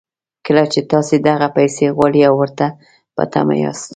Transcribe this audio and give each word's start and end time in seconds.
کله 0.45 0.63
چې 0.73 0.79
تاسې 0.91 1.15
دغه 1.27 1.47
پيسې 1.57 1.85
غواړئ 1.95 2.21
او 2.29 2.35
ورته 2.41 2.65
په 3.15 3.23
تمه 3.33 3.55
ياست. 3.63 3.89